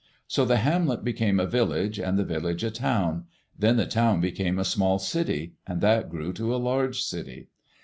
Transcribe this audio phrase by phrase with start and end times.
[0.27, 3.25] So the hamlet became a village, and the village a town;
[3.59, 7.49] then the town became a small city, and that grew to a large city.